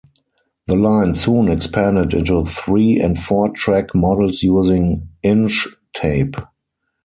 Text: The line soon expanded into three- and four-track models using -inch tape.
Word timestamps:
The 0.65 0.75
line 0.75 1.13
soon 1.13 1.47
expanded 1.51 2.15
into 2.15 2.43
three- 2.47 2.99
and 2.99 3.19
four-track 3.19 3.93
models 3.93 4.41
using 4.41 5.07
-inch 5.23 5.67
tape. 5.93 6.37